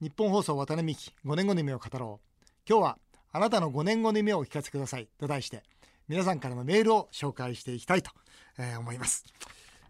[0.00, 2.46] 日本放送渡辺美希5年後の夢を語ろう。
[2.68, 2.98] 今日は
[3.32, 5.08] あなたの5年後の夢をお聞かせください。
[5.18, 5.62] と題して
[6.08, 8.10] 皆さんからのメールを紹介していきたいと、
[8.58, 9.26] えー、思います、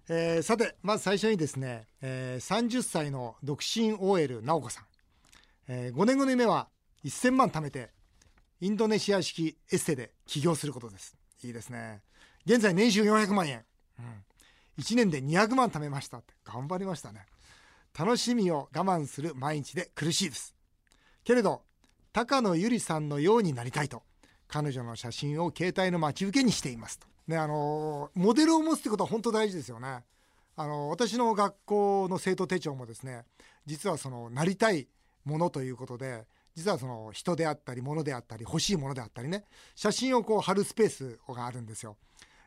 [0.09, 4.85] えー、さてまず最初にですね、えー、30歳の独身 OL 直子さん、
[5.69, 6.69] えー、5年後の夢は
[7.05, 7.91] 1000万貯めて
[8.61, 11.17] インドネシア式エステで起業することです。
[11.45, 12.01] いいですね。
[12.45, 13.65] 現在年収400万円、
[14.01, 14.05] うん、
[14.83, 16.35] 1年で200万貯めましたって。
[16.45, 17.27] 頑張りましたね。
[17.99, 20.55] 楽しみを我慢する毎日で苦しいです。
[21.25, 21.63] けれど
[22.13, 24.05] 高野由里さんのようになりたいと。
[24.47, 27.09] 彼女の写真を携帯の待ち受けにしていますと。
[27.27, 30.05] ねあのモデルを持つってことは本当大事ですよね。
[30.57, 33.25] あの私の学校の生徒手帳もですね
[33.67, 34.87] 実はそのなりたい
[35.25, 41.97] ものということで実はその人であったり物であったり欲しいものであったりね写真をこう貼るスペースがあるんですよ。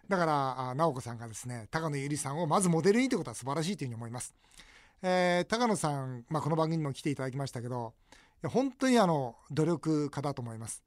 [0.08, 4.34] だから直子さんがですね高野由里さんをまずモデルにということは素晴らしいというふうに思います。
[5.04, 10.84] えー、高野さん、まあ、この番組にも来ていただきましたけどいや本当にあの努力家だと思います。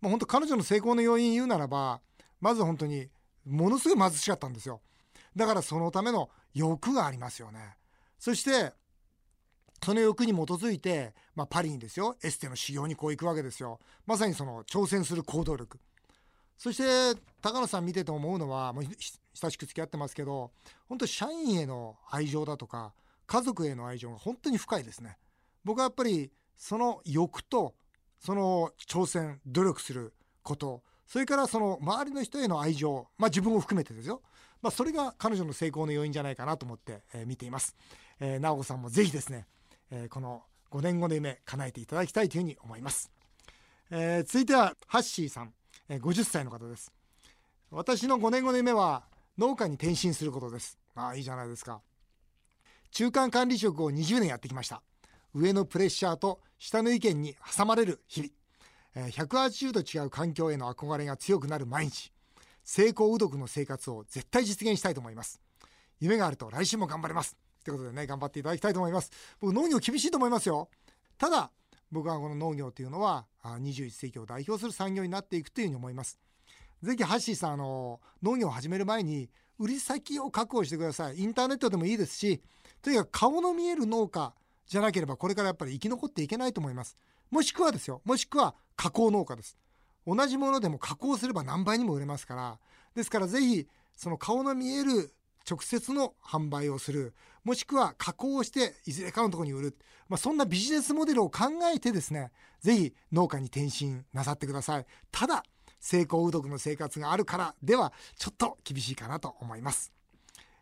[0.00, 2.00] もう本当彼女の成功の要因言うならば
[2.40, 3.08] まず本当に
[3.46, 4.80] ものすごい貧しかったんですよ。
[5.34, 7.76] だからそのための欲がありますよね。
[8.18, 8.72] そして
[9.82, 13.80] その欲に基づいて、まあ、パリにですよエステの修行にこう行くわけですよ。
[14.06, 15.78] まさにその挑戦する行動力。
[16.58, 20.52] そして高野さん見てて思うのはもう親しく付き合ってますけど
[20.88, 22.92] 本当社員への愛情だとか
[23.26, 25.18] 家族への愛情が本当に深いですね。
[25.64, 27.74] 僕はやっぱりその欲と
[28.20, 34.22] その挑戦努力することそれからその周りの人への愛情まあ自分を含めてですよ。
[34.62, 37.76] まあそれが彼女の成功の要因じゃないかなと思って、見ています、
[38.18, 39.46] えー、直子さんもぜひですね、
[40.08, 43.10] この5年後の夢叶えていただきたいというふうに思います、
[44.24, 45.52] 続いてはハッシーさん、
[45.90, 46.90] え、50歳の方です。
[47.70, 49.04] 私の5年後の夢は
[49.36, 50.78] 農家に転身することです。
[50.94, 51.82] ああいいじゃないですか。
[52.94, 54.80] 中間管理職を20年やってきました。
[55.34, 59.08] 上のプレッシャーと下の意見に挟まれる日々。
[59.08, 62.12] 180度違う環境への憧れが強くなる毎日。
[62.62, 65.40] 成功うどくの生活を絶対実現したいと思います。
[65.98, 67.36] 夢があると来週も頑張れます。
[67.64, 69.10] ということでね頑張っていただきたいと思います。
[69.40, 70.68] 僕農業厳しいと思いますよ。
[71.18, 71.50] ただ
[71.90, 76.20] 僕はこの農業というのは21世紀を代表する産業になっていくというふうに思います。
[76.84, 79.28] ぜひハッシーさんあの農業を始める前に
[79.58, 81.18] 売り先を確保してください。
[81.18, 82.40] インターネットでもいいですし
[82.82, 84.34] とにかく顔の見える農家
[84.66, 86.96] じゃなければこれからやっぱり生き残っていけないと思います。
[87.30, 88.00] もしくはですよ。
[88.04, 89.56] もしくは加工農家です。
[90.06, 92.58] 同じものでも加工すれば何倍にも売れますから。
[92.94, 95.14] ですからぜひその顔の見える
[95.48, 97.14] 直接の販売をする。
[97.44, 99.76] もしくは加工をしていずれかのところに売る、
[100.08, 101.44] まあ、そんなビジネスモデルを考
[101.74, 102.30] えてですね
[102.60, 104.86] ぜひ農家に転身なさってください。
[105.12, 105.44] ただ
[105.84, 109.92] 成功うどくの生活があるからではちょっと厳しいかなと思います、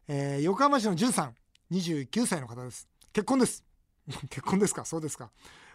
[0.08, 1.34] えー、横浜市のじゅんさん
[1.70, 2.88] 29歳の方です。
[3.12, 3.64] 結婚です。
[4.28, 4.84] 結婚ですか？
[4.84, 5.30] そうですか。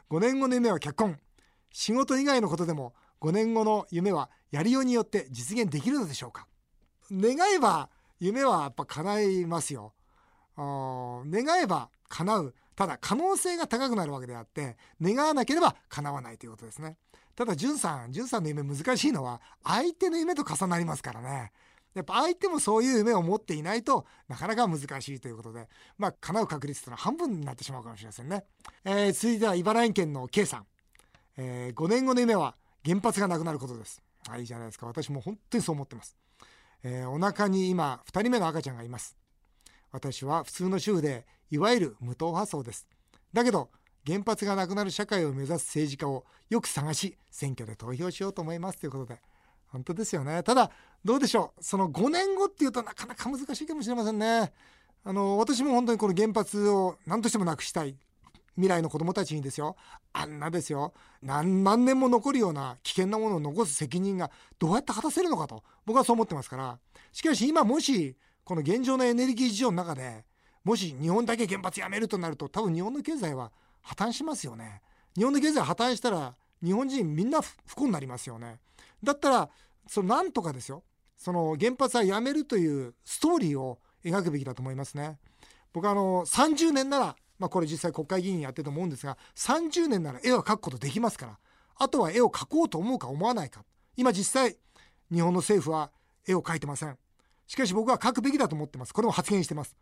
[0.09, 1.17] 5年後の夢は結婚。
[1.71, 6.47] 仕事以外のことでも5年後の夢はやりようによって実現できるのでしょうか？
[7.09, 9.93] 願えば夢はやっぱ叶いますよ。
[10.57, 12.53] 願えば叶う。
[12.77, 16.95] ただ可能性が高くなるわけであって願わなければ叶わないということですね。
[17.35, 21.51] ただんさんんさんの夢難しいのは相手の夢と重なりますからね。
[21.95, 25.67] やっぱ相手もそういう夢を持っていないとなかなか難しいということで
[25.97, 28.43] まあ叶う確率というのは半分になってしまうかもしれませんね、
[28.85, 30.65] えー、続いては茨城県の K さん、
[31.37, 32.55] えー、5年後の夢は
[32.85, 34.03] 原発がなくなることです。
[34.29, 34.85] あいいじゃないですか。
[34.85, 36.15] 私も本当にそう思ってます、
[36.83, 39.17] えー、お腹に今2人目の赤ちゃんがいます。
[39.91, 42.87] 私は普通の主婦でいわゆる無党派層です。
[43.33, 43.69] だけど
[44.05, 49.21] 原発がなくなる社会を目指す政治家をよく探し選挙で投票しようと思いますということで
[49.67, 50.43] 本当ですよね。
[50.43, 50.71] ただ
[51.03, 51.63] どうでしょう。
[51.63, 54.53] その5年後っていうとなかなか難しいかもしれませんね。
[55.03, 57.95] あの私も本当にこの原発を何としてもなくしたい。
[58.55, 59.75] 未来の子供たちにですよ。
[60.13, 60.93] あんなですよ。
[61.21, 65.63] 何万年も残るような危険なものを残す責任がどうやって果たせるのかと。
[65.85, 66.79] 僕はそう思ってますから。
[67.11, 70.25] しかし今もしこの現状のエネルギー事情の中で
[70.67, 74.81] もし日本だけ原発やめるとなると多分日本の経済は破綻しますよね。
[75.15, 78.59] 日本の経済破綻したら日本人みんな不幸になりますよね。
[79.01, 79.49] だったら
[79.87, 80.83] そのなんとかですよ。
[81.15, 85.19] その原発はやめるというストーリーを描くべきだと思いますね。
[85.71, 91.39] 僕はあの30年ならまあこれ実際国会議員やってると思うんですが30年なら絵は描くことできますから。
[91.75, 93.63] あとは絵を描こうと思うか思わないか。
[93.95, 94.57] 今実際
[95.13, 95.91] 日本の政府は
[96.27, 96.97] 絵を描いてません。
[97.47, 98.93] しかし僕は描くべきだと思ってます。
[98.93, 99.77] これも発言してます。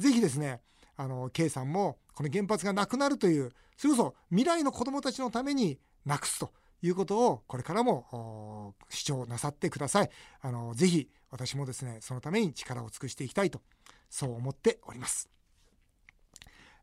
[0.00, 0.60] ぜひですね
[0.96, 6.52] あの K さんもこの原発がなくなるというそれこそ未来の子どもたちのためになくすと
[6.82, 10.10] いうことをこれからも主張なさってください。
[10.40, 13.60] あのぜひ私もですねそのために力を尽くしていきたいと
[14.08, 15.30] そう思っております、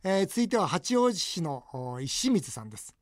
[0.04, 2.96] えー、続いては八王子市の石光さんです。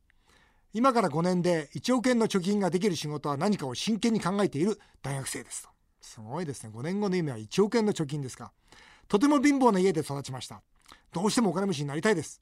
[0.73, 5.69] 今から5年で1億円の貯金ができる仕事は何かを真剣に考えている大学生ですと。
[6.01, 6.71] すごいですね。
[6.73, 8.51] 5年後の夢は1億円の貯金ですか。
[9.07, 10.61] とても貧乏な家で育ちました。
[11.11, 12.41] どうしてもお金持ちになりたいです。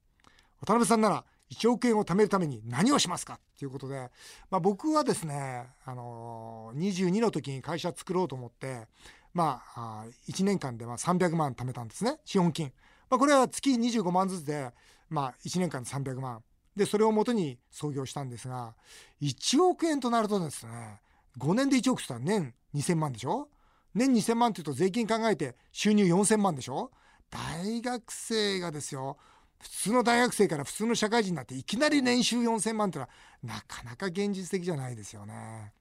[0.62, 3.40] 渡辺さんなら1億円を貯めるために何をしますか？
[3.60, 4.10] ということで、
[4.50, 8.88] まあ、僕はですね、あのー、22の時に会社作ろうと思って、
[9.34, 12.18] まあ、1年間でまあ300万貯めたんですね。
[12.26, 12.72] 資本金、
[13.10, 14.72] まあ、これは月25万ずつで、
[15.10, 16.42] まあ、1年間で300万。
[16.76, 18.74] でそれをもとに創業したんですが
[19.22, 21.02] 1億円となるとですね
[21.38, 23.48] 5年で1億って言ったら年2000万でしょ？
[23.96, 26.92] 年2000万っていうと税金考えて収入4000万でしょ？
[27.30, 29.18] 大学生がですよ
[29.60, 33.10] 普通の大学生から普通の社会人になっていきなり年収4000万ってのは
[33.44, 35.74] なかなか現実的じゃないですよね。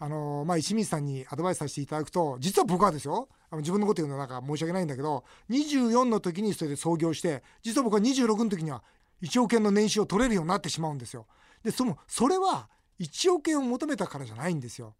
[0.00, 8.84] あのまあ、石水さんにアドバイスさせていただくと実は僕はですよあの自分のこと言うのはなんか申し訳ないんだけど24の時にそれで創業して実は僕は26の時には
[9.22, 11.26] 1億円の年収を取れるようになってしまうんですよ。
[11.64, 12.68] でそのそれは
[13.00, 14.94] 1億円を求めたからじゃないんですよ。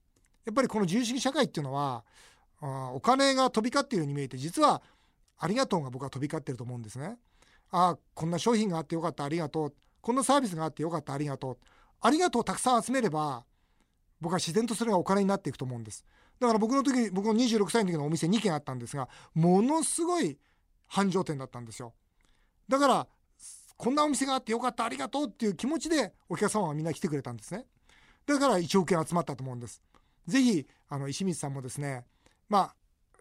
[0.49, 2.03] やっぱりこの自由主義社会っていうのは
[2.63, 4.81] あお金が飛び交っているように見えて実は
[5.37, 7.19] ありがとうが僕は飛び交ってると思うんですね。
[7.71, 9.75] ああこんな商品があってよかったありがとう。
[10.01, 11.59] こんなサービスがあってよかったありがとう。
[12.01, 13.45] ありがとうをたくさん集めれば
[14.23, 16.03] 僕は自然とそれがお金になっていくと思うんです。
[16.41, 20.39] だから僕の時僕の26歳の時のお店2軒あったんですがものすごい
[20.87, 21.93] 繁盛店だったんですよ。
[22.67, 23.07] だから
[23.77, 27.67] こんなお店があってよかったありがとうっていう気持ちでお客様はみんな来てくれたんですね。
[28.25, 29.83] だから1億円集まったと思うんです。
[30.29, 32.05] ぜひあの石光さんもですね
[32.49, 32.75] まあ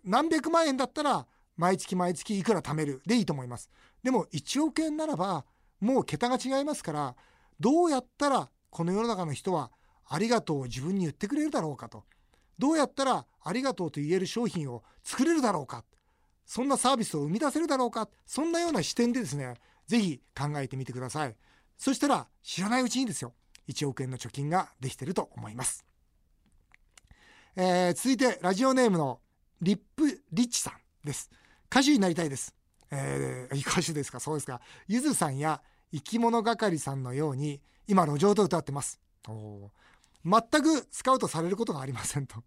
[0.03, 1.25] 何百万円だったら
[1.55, 3.69] 毎月毎月いくら貯めるでいいと思います。
[4.03, 5.45] でも1億円ならば
[5.79, 7.15] もう桁が違いますから
[7.59, 9.71] どうやったらこの世の中の人は
[10.07, 12.03] ありがとうを自分に言ってくれるだろうかと。
[12.59, 15.83] どうやったらありがとうと言える商品を作れるだろうか。
[16.45, 18.09] そんなサービスを生み出せるだろうか。
[18.25, 19.55] そんなような視点でですね
[19.87, 21.35] 是非考えてみてください。
[21.77, 23.33] そしたら知らないうちにですよ。
[23.67, 25.85] 1億円の貯金ができてると思います、
[27.59, 29.19] えー、続いてラジオネームの
[29.63, 30.73] リップリッチさん
[31.03, 31.31] です
[31.71, 32.53] 歌手になりたいです。
[32.91, 34.19] えー、歌手ですか？
[34.19, 34.61] そうですか。
[34.87, 35.59] ゆずさんや
[35.91, 38.99] 生き物係さんのように今路上で歌ってます。
[39.27, 42.43] 全くスカウトされることがありませんと。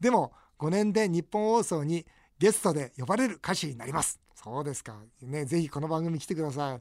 [0.00, 2.06] でも5年で日本放送に
[2.38, 4.18] ゲストで呼ばれる歌手になります。
[4.34, 4.96] そうですか。
[5.20, 6.80] ね、ぜひこの番組来てください。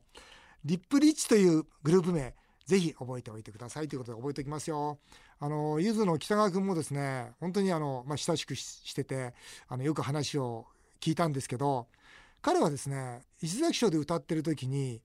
[0.63, 2.33] リップリッチというグループ名、
[2.69, 5.00] ぜひ覚えておいてくださいということで覚えておきますよ。
[5.39, 9.33] あの、ゆずの北川君もですね、本当にあの、まあ、親しくしてて、
[9.68, 10.68] あの、よく話を
[11.00, 11.88] 聞いたんですけど
[12.42, 15.01] 彼はですね石崎賞で歌ってる時に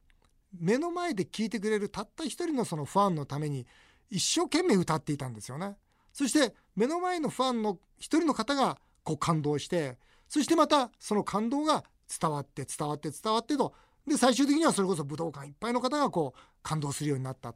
[0.59, 3.67] 目の前で聴いてくれるたった一人のそのファンのために
[4.11, 5.77] 一生懸命歌っていたんですよね。
[6.13, 11.83] そして目の前のファンの一人の方がこう感動してそしてまたその感動が
[12.21, 13.75] 伝わって伝わって伝わってと
[14.06, 17.55] で最終的にはそれこそ武道館いっぱいの方がこう感動するようになった。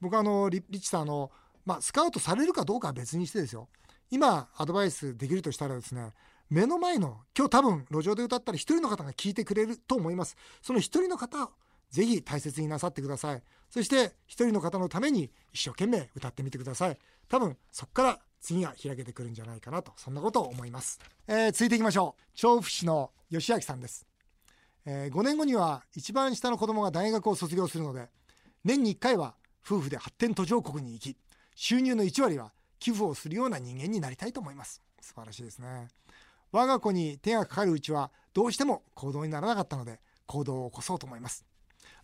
[0.00, 1.30] 僕あのリッチさんの、
[1.64, 3.68] まあ、スカウトされるかどうかは別にしてですよ。
[4.10, 6.12] 今アドバイスできるとしたらですね
[6.48, 10.36] 目の前の今日多分路上で歌ったら一人の方が聞いてくれると思います。
[10.62, 11.50] その一人の方
[11.90, 13.42] ぜひ大切になさってください。
[13.68, 16.98] そして一人の方のために一生懸命歌ってみてください。
[17.28, 20.98] 多分そこから次が開けてくるんじゃないかなとそんなことを思います、
[21.28, 22.22] えー、続いていきましょう。
[22.34, 24.06] 調布市の吉明さんです、
[24.92, 28.08] えー、5年後には一番下の子供が大学を卒業するので
[28.64, 29.34] 年に1回は
[29.64, 31.16] 夫婦で発展途上国に行き
[31.54, 34.82] 収入の1割は寄付をするような人間になりたいと思います。
[35.00, 35.86] 素晴らしいですね。
[36.50, 41.44] 我が子に手がかかるうちはどうしても行動にならなかったので行動を起こそうと思います。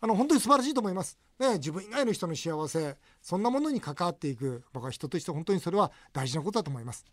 [0.00, 7.04] あの本当に素晴らしいと思います、ね、自分以外の人の幸せそんなものに関わっていく僕は人として本当にそれは大事なことだと思います。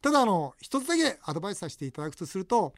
[0.00, 2.74] ただあの一つだけアドバイスさせていただくとすると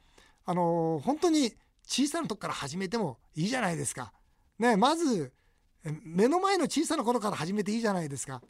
[0.46, 1.52] あの本当に
[1.88, 4.12] 小さなとこから始めてもいいじゃないですか。
[4.58, 5.32] ねまず
[6.04, 8.42] 目の前の小さな頃から始めていいじゃないですか。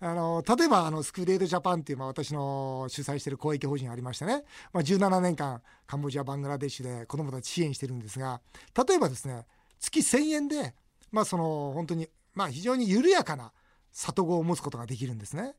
[0.00, 8.40] あの例えばあのスクールエイドジャパンっていう、まあ、私の主催している公益法人ありましてね、まあ、17年間カンボジアバングラデシュで子どもたち支援してるんですが
[8.76, 9.46] 例えばですね
[9.78, 10.74] 月1,000円で、
[11.12, 13.52] まあ、その本当に、まあ、非常に緩やかな
[13.92, 15.54] 里子を持つことができるんですね。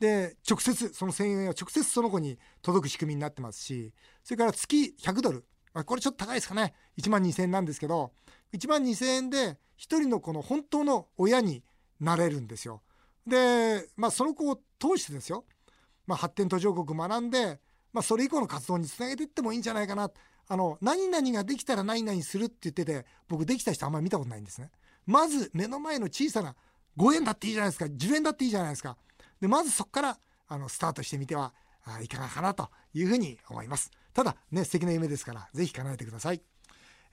[0.00, 3.92] で直接その1,000円は直接その子に届く仕組みになってますし
[4.24, 5.44] それから月100ドル、
[5.74, 8.12] まあ、これちょっと高いですかね1万2,000円なんですけど
[8.54, 11.62] 1万2,000円で1人のこの本当の親に
[12.00, 12.82] なれるんですよ。
[13.26, 15.44] で、まあ、その子を通してですよ、
[16.06, 17.60] まあ、発展途上国学んで、
[17.92, 20.10] まあ、それ以降の活動につなげていってもいいんじゃないかな
[20.46, 24.70] あの何々ができたら何々するって言ってて僕できた人あんまり見たことないんですね。
[25.06, 26.54] まず目の前の小さな
[26.98, 28.96] 5円だっていいじゃないですか10円だっていいじゃないですか。
[29.40, 31.52] でまずそこからあのスタートしてみては
[32.02, 33.90] いかがかなというふうに思います。
[34.14, 36.40] ただね素敵な夢ですからぜひ叶えてください。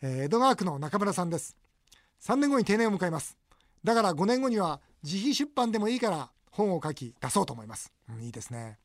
[0.01, 1.57] えー、江戸川区の中村さんです。
[2.21, 3.37] 3年後に定年を迎えます。
[3.83, 8.77] だから5年後には自費出版でもいいから本を書き出そうと思います、うん、いいですね。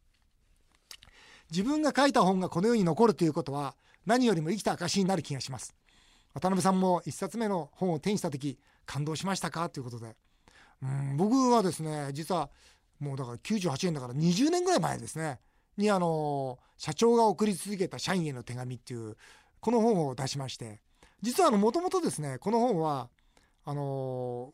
[1.50, 5.74] 自分が書いた本がこの世に残るということは何よりも生きた証になる気がします。
[6.32, 9.68] 渡辺さんも1冊目の本を手にした時感動しましたか？
[9.68, 10.16] ということで。
[10.82, 12.50] うん僕はですね実は
[12.98, 15.38] もうだから98年だから20年ぐらい前ですね。
[15.76, 19.16] にあの社長が送り続けた社員への手紙っていう
[19.60, 20.80] この本を出しまして
[21.22, 23.08] 実はもともとですねこの本は
[23.64, 24.52] あの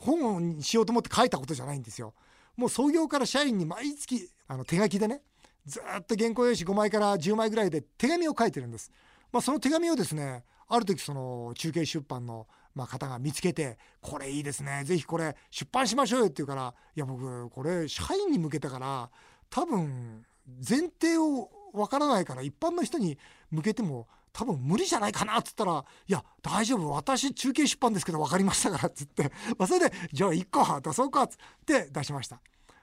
[0.00, 2.14] 本にしようと思って書いたことじゃないんですよ。
[2.56, 5.20] もう創業から社員に毎月あの手書きでね
[5.66, 8.90] ずっと原稿用紙5枚から10枚ぐらいで手紙を書いてるんです。
[9.32, 19.10] まあ、その手紙をですねある時その中継出版のまあ方が見つけて「これいいですねぜひこれ出版しましょうよ」って言うから「いや僕これ社員に向けたから
[19.50, 23.18] 多分前提をわからないから一般の人に
[23.50, 32.40] 向けても多分無理じゃないかなっつったら「いや大丈夫私中継出版ですけど分かりましたから」っつって、 まあ、それで「じゃあ1個出そうか」っつって出しました。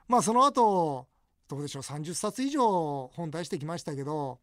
[0.07, 1.07] まあその後
[1.47, 4.39] どうでしょう30冊以上本出してきましたけど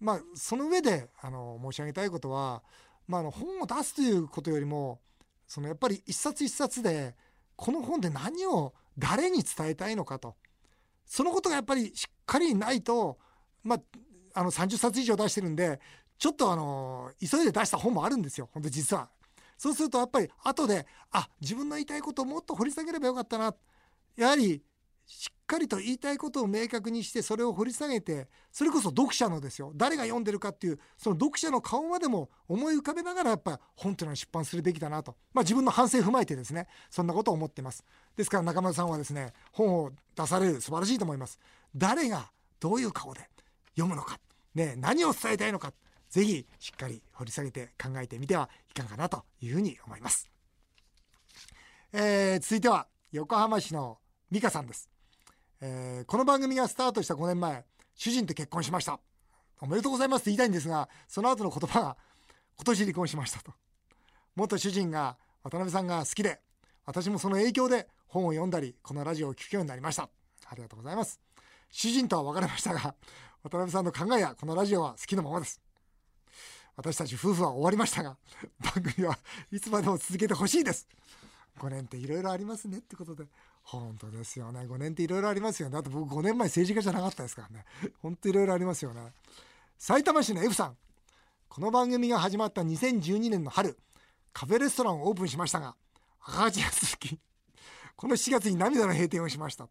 [0.00, 2.62] まあその上であの申し上げたいことは、
[3.06, 5.00] まあ、あの本を出すということよりも
[5.46, 7.14] そのやっぱり一冊一冊で
[7.56, 10.36] この本で何を誰に伝えたいのかと
[11.06, 13.18] そのことがやっぱりしっかりないと
[13.64, 13.80] まあ
[14.34, 15.80] あの30冊以上出してるんで
[16.16, 18.48] ちょっとあの急いで出した本もあるんですよ。
[18.52, 19.08] 本当実は。
[19.58, 23.54] そうするとやっぱり後であ自分の言いたいことをもっと掘り下げればよかったな。
[24.16, 24.62] やはり
[25.06, 29.72] しっかりと言いたいことを明確にしてそれを掘り下げてそれこそ読者のですよ。
[29.74, 36.68] 誰が読んでるかっていうその読者の顔までも思い浮かべながらやっぱ本というのは出版するべきだなと、まあ、自分の反省を踏まえてですね。
[36.90, 37.84] そんなことを思ってます。
[38.16, 41.40] ですから中村さんはですね本を出される素晴らしいと思います。
[41.74, 43.20] 誰がどういう顔で
[43.76, 44.18] 読むのか、
[44.54, 45.72] ね、何を伝えたいのか。
[46.10, 50.28] ぜひしっかり掘り下げて考えてみてはいかがかなというふうに思います。
[51.92, 53.98] えー、続いては横浜市の
[54.30, 54.88] 美香さんです、
[55.60, 57.64] えー、この番組がスタートした5年前
[57.96, 59.00] 主人と結婚しました。
[59.60, 61.96] おめでとうございますって言いたいんですがその後の言葉が
[62.56, 63.52] 今年離婚しましたと。
[64.34, 66.40] 元主人が渡辺さんが好きで
[66.86, 70.08] 私もその影響で本を読んだりこのラジオを聴くようになりました。
[70.46, 71.20] ありがとうございます。
[71.70, 72.94] 主人とは別れましたが
[73.42, 75.60] 渡辺さんの考えやこのラジオは好きなままです。
[76.76, 78.16] 私たち夫婦は終わりましたが
[78.60, 79.18] 番組は
[79.50, 80.86] いつまでも続けてほしいです。
[81.58, 83.26] 5年っていろいろありますねってことで
[83.62, 84.60] 本当ですよね。
[84.60, 85.74] 5年っていろいろありますよね。
[85.74, 87.64] だって僕5年前政治家じゃなかったですからね。
[88.00, 89.12] 本当いろいろありますよね。
[89.78, 90.76] 埼玉市の F さん。
[91.50, 93.76] この番組が始まった2012年の春
[94.32, 95.74] カフェレストランをオープンしましたが
[96.20, 97.18] 赤字が続き
[98.00, 99.68] この7月に涙の閉店をしました。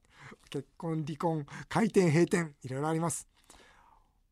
[0.52, 3.28] 結婚離婚開店閉店いろいろあります。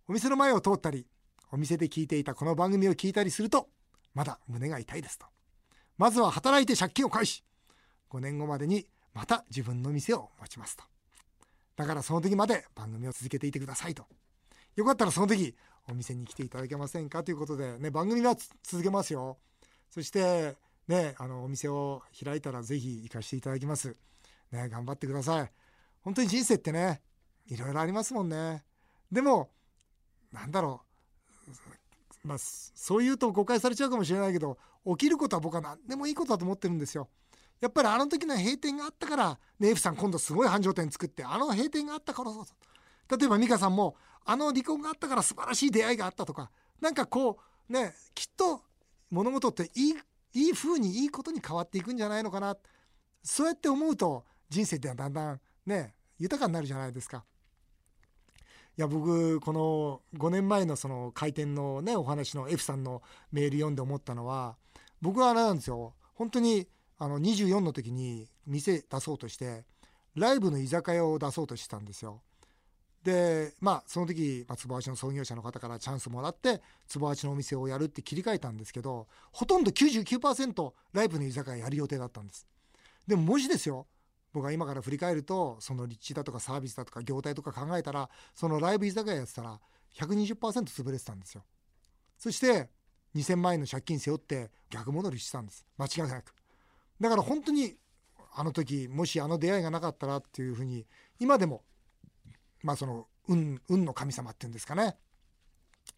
[0.07, 1.07] お店の前を通ったり
[1.51, 3.69] お店で聞いていたこの番組を聞いたりすると
[4.13, 5.25] まだ胸が痛いですと。
[5.97, 7.43] まずは働いて借金を返し
[8.11, 8.85] 5年後までに
[9.15, 10.83] また自分の店を持ちますと。
[11.75, 14.05] だからその時まで番組を続けていてくださいと。
[14.75, 15.55] よかったらその時
[15.89, 17.23] お店に来ていただけませんか？
[17.23, 19.39] ということでね番組は続けますよ。
[19.89, 20.55] そして
[20.87, 23.95] ねあのお店を開いたらぜひ行かせていただきます。
[24.51, 25.51] ね頑張ってください。
[26.01, 27.01] 本当に人生ってね
[27.47, 28.63] いろいろありますもんね。
[29.11, 29.49] でも
[30.31, 32.27] なんだろう。
[32.27, 37.07] まあ、そう言うと誤解されちゃうかもしれないけど起きることは僕は何でもいいことだと思ってるんですよ。
[37.61, 42.41] やっぱりあの時の閉店があったから、ね、F さん今度すごい繁盛店作ってあの閉店があったからそ。
[42.41, 42.45] う
[43.17, 46.51] 例えば美香さんもあの離婚があったから素晴らしい出会いがあったとか
[46.81, 47.39] なんかこ
[47.69, 48.61] うねきっと
[49.09, 49.95] 物事っていい
[50.33, 52.55] いい風にいいことに変わっていくんじゃないのかな
[53.23, 57.23] そうやって思うと人生ってだんだんね豊かになるじゃないですか。
[58.77, 64.55] いや僕この5年前のその開店のねお話の F さんのメール読んで思ったのは
[65.01, 66.67] 僕はあれなんですよ本当に
[66.99, 69.65] あの24の時に店出そうとして
[70.15, 72.21] ライブの居酒屋を出そうとしてたんですよ。
[73.07, 82.45] でまあその時、まあ、坪橋の創業者の方からチャンスもらって坪橋のお店をやるって切り替えたんですけどほとんど99%ライブの居酒屋やる予定だったんです。
[83.07, 83.87] でももしですよ
[84.33, 89.57] 僕は今から振り返るとその立地だとかサービスだとか業態とか考えたらそのライブ居酒屋やってたら
[89.95, 90.35] 120%
[90.65, 91.45] 潰れてたんですよ。
[92.17, 92.69] そして
[93.15, 95.65] 2000万円の借金背負って逆戻りしてたんです。
[95.77, 96.33] 間違いなく。
[96.99, 97.77] だから本当に
[98.35, 100.85] あの時もしあの出会いがなかったらっていうふうに
[101.19, 101.63] 今でも
[102.63, 104.95] まあその運運の神様っていうんですかね。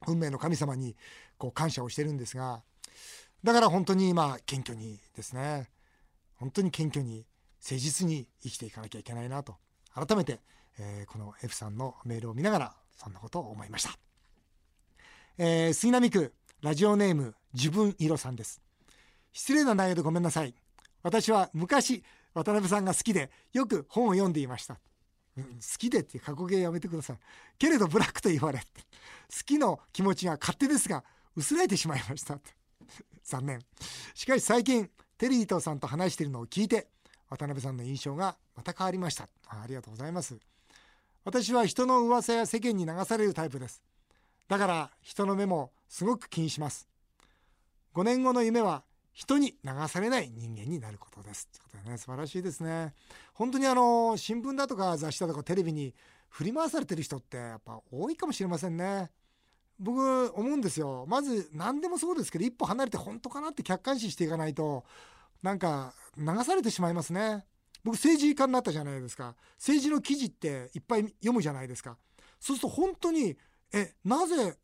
[0.07, 0.95] 運命の神様に
[1.37, 2.61] こう感謝をしてるんですが
[3.43, 5.69] だから本当に今謙虚にですね。
[6.35, 7.25] 本当に謙虚に
[7.61, 9.57] 誠実に生きていかなきゃいけないなと。
[9.93, 10.39] 改めて、
[10.77, 13.97] えー、この F さんのメールを見ながらそんなことを思いました、
[15.37, 18.61] えー、杉並区ラジオネーム自分色さんです。
[19.33, 20.53] 失礼な内容でごめんなさい。
[21.03, 24.77] 私は昔渡辺さんが好きでよく本を読んでいました。
[25.43, 27.17] 好きでって過去形やめてください。
[27.58, 28.65] けれどブラックと言われ好
[29.46, 31.03] きの気持ちが勝手ですが
[31.36, 32.39] 薄らいでしまいました
[33.24, 33.62] 残念。
[34.13, 36.88] しかし最近テリーとさんと話しているのを聞いて
[37.29, 39.27] 渡辺さんの印象がまた変わりました。
[39.48, 40.38] ありがとうございます。
[41.24, 43.81] 私は人の噂や世間に流されるタイプです。
[44.48, 46.88] だから人の目もすごく気にします。
[47.93, 48.84] 5年後の夢は
[49.19, 51.49] 人に流されない人間になることです。
[51.49, 52.93] ということでね、素晴らしいですね。
[53.33, 55.93] 本当にあの、新聞だとか雑誌だとかテレビに
[56.29, 59.11] 振り回されてる人ってやっぱ多いかもしれませんね。
[59.77, 61.05] 僕思うんですよ。
[61.09, 64.85] まず何でもそうですけど、一歩離れて本当かなって客観視していかないと、
[65.43, 67.43] なんか流されてしまいますね。
[67.83, 69.35] 僕政治家になったじゃないですか。
[69.57, 71.97] 政治の記事っていっぱい読むじゃないですか。
[72.39, 73.38] そうすると本当に、
[73.73, 74.57] え、なぜ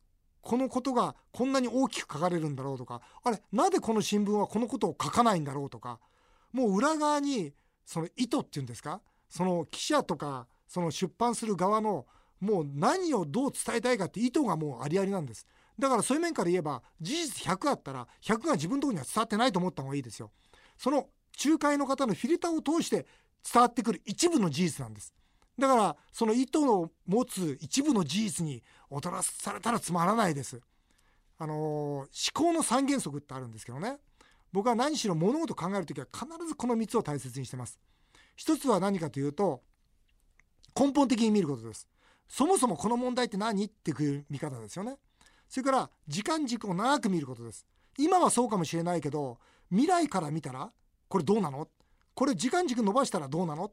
[0.45, 5.99] このことがこんなに大きく書かれるんだろうとかあれなぜこの新聞はこのことを書かないんだろうとか
[6.53, 7.51] もう裏側に
[7.83, 9.01] その意図っていうんですか？
[9.27, 12.05] その記者とかその出版する側の
[12.39, 15.47] もう何をどう伝えたいかって意図がもうありありなんです。
[15.79, 20.29] だからそういう面から言えば事実100あったら100が自分のとこには伝わってないと思った方がいいですよ。
[20.77, 21.09] その
[21.43, 23.07] 仲介の方のフィルターを通して
[23.51, 25.11] 伝わってくる一部の事実なんです。
[25.57, 30.61] だからその意図を持つ一部の事実に踊らされたらつまらないです。
[31.37, 33.97] あのー、思考の三原則ってあるんですけどね
[34.53, 37.77] 僕は何しろ物事を考える時は必ずこの3つを大切にしてます。
[38.37, 39.61] 一つは何かというと
[40.79, 41.87] 根本的に見ることです。
[42.27, 44.97] そもそもこの問題って何っていう見方ですよね。
[45.49, 47.65] それから時間軸を長く見ることです。
[47.97, 49.37] 今はそうかもしれないけど
[49.69, 50.71] 未来から見たら
[51.07, 51.67] これどうなの？
[52.13, 53.71] これ時間軸伸ばしたらどうなの？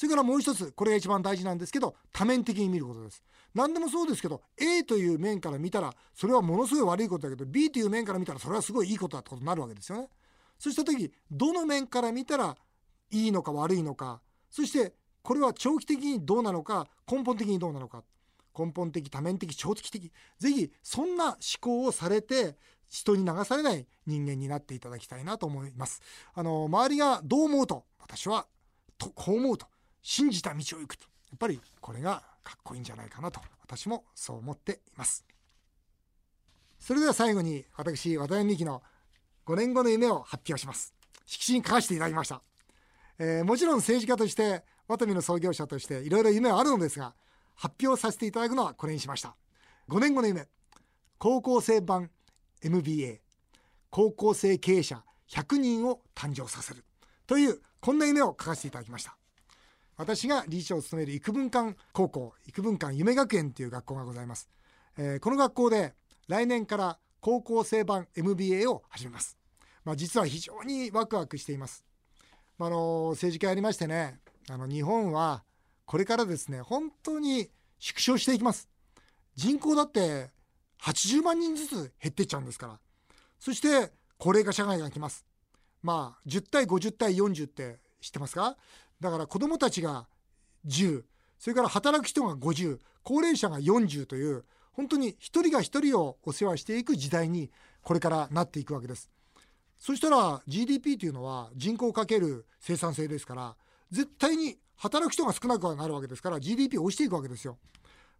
[0.00, 3.22] それからもう一つこれが一番大事なんですけど多面的に見ることです。
[3.54, 10.08] 何でもそうですけど A という面から見たらそれはものすごい悪いことだけど B という面から見たらそれはすごいいいことだってことになるわけですよね。
[10.58, 12.56] そうした時どの面から見たら
[13.10, 18.02] いいのか悪いのかそしてこれは長期的にどうなのか根本的にどうなのか
[18.58, 22.56] 根本的多面的長期的是非そんな思考をされて
[22.88, 26.00] 人に流されない人間になっていただきたいなと思います。
[26.32, 28.46] あの周りがどう思うと私は
[28.96, 29.66] とこう思うと。
[30.02, 31.04] 信じた道を行くと。
[31.30, 33.40] やっぱりこれがかっこいいんじゃないかなと。
[33.62, 35.24] 私もそう思っています。
[36.78, 38.82] それでは最後に私渡辺美樹の
[39.46, 40.94] 5年後の夢を発表します。
[41.26, 42.42] 色紙に書かせていただきました、
[43.20, 47.14] えー、もちろん政治家としてワタミの創業者としていろいろ夢はあるのですが
[47.54, 49.36] 発表させていただくのはこれにしました。
[49.88, 50.48] 5年後の夢。
[51.18, 52.10] 高校生版
[52.62, 53.20] MBA
[53.90, 56.84] 高校生経営者100人を誕生させる
[57.26, 59.19] というこんな夢を書かせていただきました。
[60.00, 64.48] 私が理事長を務める育文館高校育文館夢学園という学校がございます、
[64.96, 65.92] えー、この学校で
[66.26, 69.36] 来年から高校生版 MBA を始めます、
[69.84, 71.84] まあ、実は非常にワクワクしています、
[72.56, 75.44] まあ、あの政治家やりましてねあの日本は
[75.84, 78.68] これからですね本当に縮小していきます。
[79.34, 80.30] 人口だって
[80.82, 82.78] 80万人ずつ減っていっちゃうんですから。
[83.38, 85.26] そして高齢化社会が来ます。
[85.82, 88.56] まあ10対50対40って知ってますか？
[89.00, 90.06] だから子どもたちが
[90.66, 91.04] 10
[91.38, 97.50] それから働く人が50高齢者が40という本当に一人が一人をお世話していく時代に
[97.82, 99.10] これからなっていくわけです。
[99.78, 103.56] そしたら GDP というのは人口かける生産性ですから
[103.90, 107.58] 絶対に働く人が少なくはなるわけですから GDP を押していくわけですよ。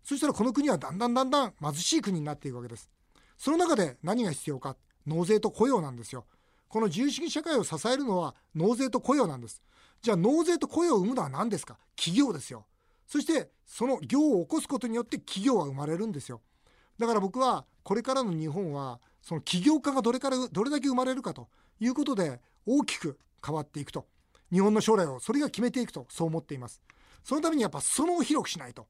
[0.02, 2.90] そしたらこの国はだんだんだんだん貧しい国になっていくわけです。
[3.36, 6.24] その中で何が必要か納税と雇用なんですよ。
[6.68, 9.62] この自由主義社会を支えるのは納税と雇用なんです。
[10.02, 11.78] じゃあ納税と雇用を生むのは何ですか？
[11.96, 12.66] 企業ですよ。
[13.06, 16.40] そしてその業を起こすことによって企業は生まれるんですよ。
[16.98, 21.48] だから僕はこれからの日本はその起業家がどれからどれだけ生まれるかと
[21.80, 24.06] いうことで大きく変わっていくと。
[24.52, 26.80] 日本の将来をそれが決めていくとそう思っています。
[27.22, 28.86] そのためにやっぱ裾野を広くしないと。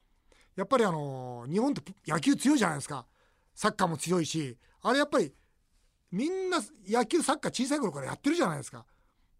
[0.56, 3.06] やっぱりあの日本って野球強いじゃないですか。
[3.54, 5.32] サッカーも強いしあれやっぱり
[6.12, 8.84] みんな野球サッカー小さい頃からやってるじゃないですか。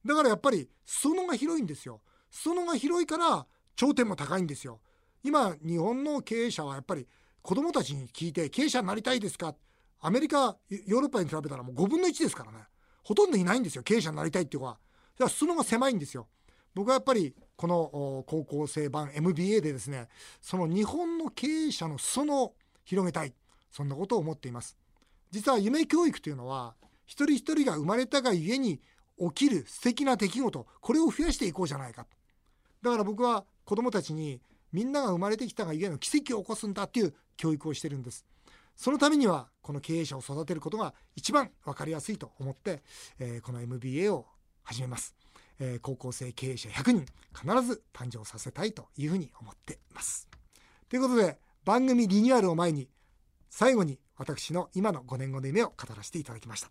[0.04, 2.00] だからやっぱり裾野が広いんですよ。
[2.30, 4.80] 裾野が広いから頂点も高いんですよ。
[5.22, 7.06] 今日本の経営者はやっぱり
[7.42, 9.54] 子供たちに聞いて経営者になりたいですか？
[10.00, 12.58] アメリカヨーロッパに比べたらもう5分の1ですからね。
[13.04, 14.72] ほとんどいないんですよ経営者になりたいっていう子は。
[14.72, 16.28] だから裾野が狭いんですよ。
[16.74, 20.08] 僕はやっぱりこの高校生版 MBA でですね
[20.40, 23.34] その日本の経営者の裾野を広げたい。
[23.70, 24.76] そんなことを思っています。
[25.30, 26.74] 実は夢教育というのは
[27.06, 28.80] 一人一人が生まれたがゆえに
[29.20, 32.06] 起きる素敵な出来事これを増やしていこうじゃないか
[32.82, 34.40] だから僕は子どもたちに
[34.72, 38.24] みんなが生まれてきたがゆえの奇跡を起こすんだっていう教育をしてるんです。
[38.76, 42.82] そのためにはこの経営者を育てることが一番分かりやすいと思って、
[43.18, 44.26] えー、この MBA を
[44.62, 45.14] 始めます、
[45.58, 50.28] えー、高校生経営者100人必ず誕生させたいというふうに思っています。
[50.88, 52.88] ということで番組リニューアルを前に
[53.50, 56.70] 最後に私の今の5年後の夢を語らせていただきました。